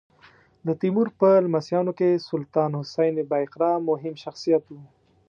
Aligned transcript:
د 0.65 0.67
تیمور 0.81 1.07
په 1.19 1.29
لمسیانو 1.45 1.91
کې 1.99 2.23
سلطان 2.29 2.71
حسین 2.79 3.15
بایقرا 3.31 3.71
مهم 3.89 4.13
شخصیت 4.23 4.63
و. 4.69 4.73